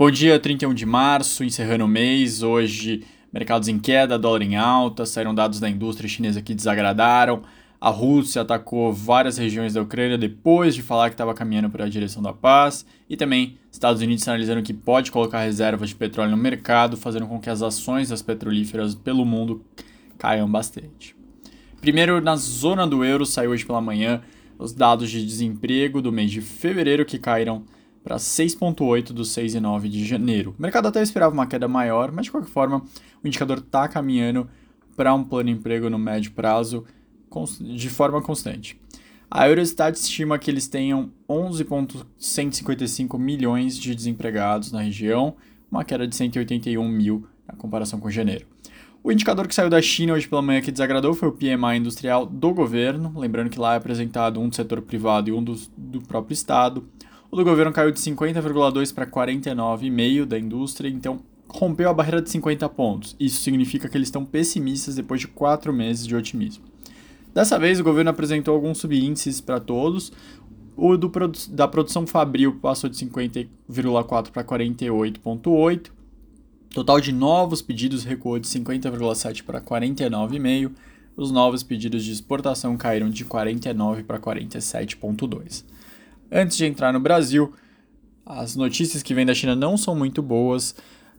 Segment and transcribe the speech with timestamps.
[0.00, 2.42] Bom dia, 31 de março, encerrando o mês.
[2.42, 7.42] Hoje, mercados em queda, dólar em alta, saíram dados da indústria chinesa que desagradaram.
[7.78, 11.88] A Rússia atacou várias regiões da Ucrânia depois de falar que estava caminhando para a
[11.90, 12.86] direção da paz.
[13.10, 17.38] E também Estados Unidos sinalizando que pode colocar reservas de petróleo no mercado, fazendo com
[17.38, 19.62] que as ações das petrolíferas pelo mundo
[20.16, 21.14] caiam bastante.
[21.78, 24.22] Primeiro, na zona do euro, saiu hoje pela manhã
[24.58, 27.66] os dados de desemprego do mês de fevereiro que caíram
[28.02, 30.54] para 6,8 dos 6,9 de janeiro.
[30.58, 32.82] O mercado até esperava uma queda maior, mas de qualquer forma
[33.22, 34.48] o indicador está caminhando
[34.96, 36.84] para um plano de emprego no médio prazo
[37.60, 38.80] de forma constante.
[39.30, 45.36] A Eurostat estima que eles tenham 11,155 milhões de desempregados na região,
[45.70, 48.46] uma queda de 181 mil na comparação com janeiro.
[49.02, 52.26] O indicador que saiu da China hoje pela manhã que desagradou foi o PMI industrial
[52.26, 56.02] do governo, lembrando que lá é apresentado um do setor privado e um do, do
[56.02, 56.86] próprio Estado.
[57.30, 62.28] O do governo caiu de 50,2 para 49,5 da indústria, então rompeu a barreira de
[62.28, 63.14] 50 pontos.
[63.20, 66.64] Isso significa que eles estão pessimistas depois de quatro meses de otimismo.
[67.32, 70.12] Dessa vez, o governo apresentou alguns subíndices para todos.
[70.76, 71.08] O do,
[71.50, 75.90] da produção fabril passou de 50,4 para 48,8.
[76.70, 80.72] Total de novos pedidos recuou de 50,7 para 49,5.
[81.16, 85.64] Os novos pedidos de exportação caíram de 49 para 47,2.
[86.32, 87.52] Antes de entrar no Brasil,
[88.24, 90.76] as notícias que vêm da China não são muito boas.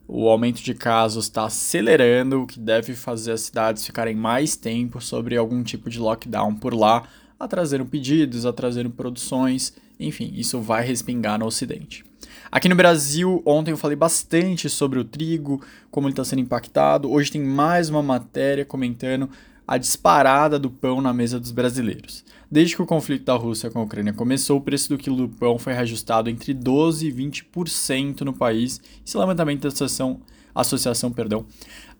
[0.07, 5.01] O aumento de casos está acelerando, o que deve fazer as cidades ficarem mais tempo
[5.01, 7.03] sobre algum tipo de lockdown por lá,
[7.37, 12.05] atrasando pedidos, atrasando produções, enfim, isso vai respingar no Ocidente.
[12.49, 17.09] Aqui no Brasil, ontem eu falei bastante sobre o trigo, como ele está sendo impactado.
[17.09, 19.29] Hoje tem mais uma matéria comentando
[19.71, 22.25] a disparada do pão na mesa dos brasileiros.
[22.51, 25.29] Desde que o conflito da Rússia com a Ucrânia começou, o preço do quilo do
[25.29, 28.81] pão foi reajustado entre 12% e 20% no país.
[29.07, 30.19] Esse levantamento da Associação,
[30.53, 31.45] Associação perdão,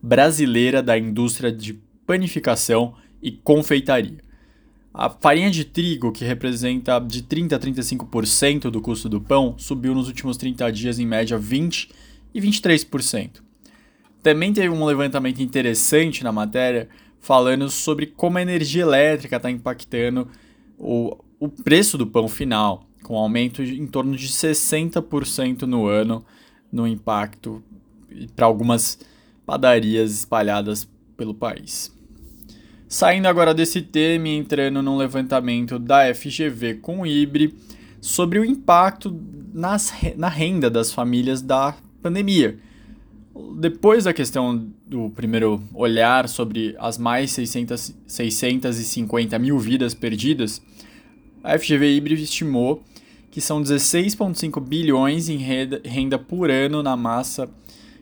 [0.03, 4.17] Brasileira da Indústria de Panificação e Confeitaria.
[4.93, 9.95] A farinha de trigo, que representa de 30% a 35% do custo do pão, subiu
[9.95, 11.87] nos últimos 30 dias em média 20%
[12.33, 13.41] e 23%.
[14.21, 16.89] Também teve um levantamento interessante na matéria
[17.21, 20.27] falando sobre como a energia elétrica está impactando
[20.77, 26.25] o, o preço do pão final, com aumento de, em torno de 60% no ano
[26.71, 27.63] no impacto
[28.35, 28.99] para algumas
[29.45, 31.95] padarias espalhadas pelo país.
[32.87, 37.55] Saindo agora desse tema e entrando num levantamento da FGV com o IBRE
[38.01, 39.17] sobre o impacto
[39.53, 42.57] nas, na renda das famílias da pandemia
[43.57, 50.61] depois da questão do primeiro olhar sobre as mais 600, 650 mil vidas perdidas,
[51.43, 52.83] a FGV Híbrido estimou
[53.29, 57.49] que são 16,5 bilhões em renda, por ano na massa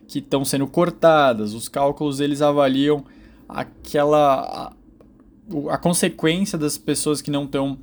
[0.08, 1.54] que estão sendo cortadas.
[1.54, 3.06] Os cálculos eles avaliam
[3.48, 4.74] aquela
[5.52, 7.78] a, a consequência das pessoas que não estão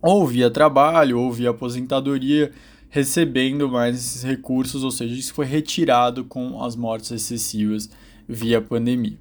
[0.00, 2.50] ou via trabalho ou via aposentadoria
[2.90, 7.88] recebendo mais esses recursos, ou seja, isso foi retirado com as mortes excessivas
[8.28, 9.16] via pandemia.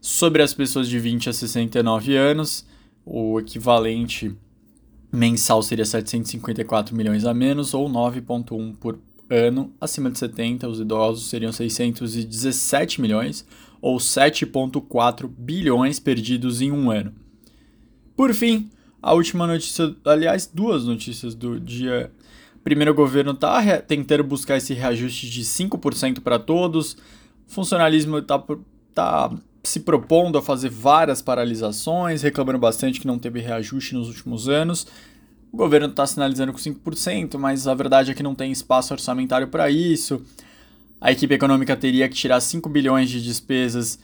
[0.00, 2.66] Sobre as pessoas de 20 a 69 anos,
[3.04, 4.36] o equivalente
[5.10, 8.98] mensal seria 754 milhões a menos, ou 9,1 por
[9.28, 9.72] ano.
[9.80, 13.44] Acima de 70, os idosos seriam 617 milhões,
[13.80, 17.12] ou 7,4 bilhões perdidos em um ano.
[18.14, 18.70] Por fim,
[19.00, 22.12] a última notícia, aliás, duas notícias do dia
[22.68, 26.92] Primeiro, o governo está tentando buscar esse reajuste de 5% para todos.
[26.92, 26.98] O
[27.50, 28.44] funcionalismo está
[28.92, 34.50] tá se propondo a fazer várias paralisações, reclamando bastante que não teve reajuste nos últimos
[34.50, 34.86] anos.
[35.50, 39.48] O governo está sinalizando com 5%, mas a verdade é que não tem espaço orçamentário
[39.48, 40.22] para isso.
[41.00, 43.98] A equipe econômica teria que tirar 5 bilhões de despesas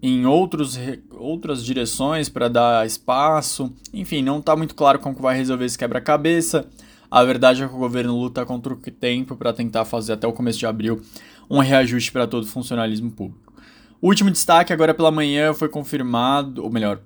[0.00, 0.78] em outros,
[1.10, 3.74] outras direções para dar espaço.
[3.92, 6.68] Enfim, não está muito claro como vai resolver esse quebra-cabeça.
[7.10, 10.32] A verdade é que o governo luta contra o tempo para tentar fazer até o
[10.32, 11.02] começo de abril
[11.50, 13.52] um reajuste para todo o funcionalismo público.
[14.00, 17.00] O último destaque agora pela manhã foi confirmado, ou melhor,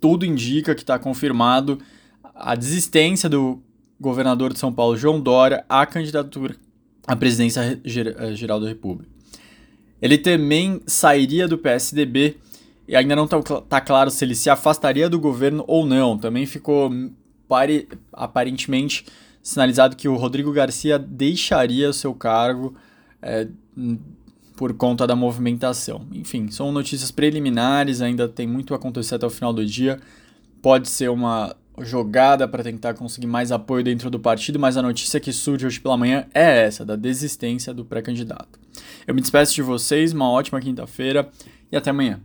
[0.00, 1.78] tudo indica que está confirmado
[2.34, 3.60] a desistência do
[4.00, 6.56] governador de São Paulo, João Dória, à candidatura
[7.06, 9.10] à presidência eh, geral da República.
[10.00, 12.36] Ele também sairia do PSDB
[12.86, 16.16] e ainda não está claro se ele se afastaria do governo ou não.
[16.16, 16.90] Também ficou
[17.48, 19.04] pare, aparentemente
[19.42, 22.74] sinalizado que o Rodrigo Garcia deixaria o seu cargo
[23.22, 23.48] é,
[24.56, 26.06] por conta da movimentação.
[26.12, 29.98] Enfim, são notícias preliminares, ainda tem muito a acontecer até o final do dia.
[30.60, 35.18] Pode ser uma jogada para tentar conseguir mais apoio dentro do partido, mas a notícia
[35.18, 38.58] que surge hoje pela manhã é essa, da desistência do pré-candidato.
[39.06, 41.30] Eu me despeço de vocês, uma ótima quinta-feira
[41.72, 42.20] e até amanhã.